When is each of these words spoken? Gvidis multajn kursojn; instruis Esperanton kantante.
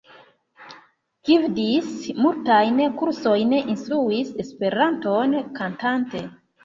Gvidis 1.29 1.91
multajn 2.23 2.81
kursojn; 3.01 3.53
instruis 3.75 4.35
Esperanton 4.45 5.37
kantante. 5.61 6.25